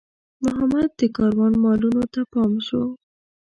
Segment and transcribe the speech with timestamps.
[0.43, 2.83] محمد د کاروان مالونو ته پاتې شو.